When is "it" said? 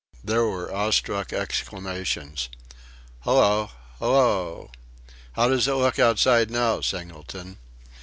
5.67-5.73